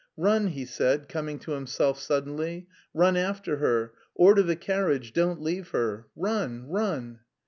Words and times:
"Run," 0.17 0.47
he 0.47 0.65
said, 0.65 1.07
coming 1.07 1.37
to 1.41 1.51
himself 1.51 1.99
suddenly, 1.99 2.67
"run 2.91 3.15
after 3.15 3.57
her, 3.57 3.93
order 4.15 4.41
the 4.41 4.55
carriage, 4.55 5.13
don't 5.13 5.43
leave 5.43 5.67
her.... 5.67 6.07
Run, 6.15 6.67
run! 6.69 7.19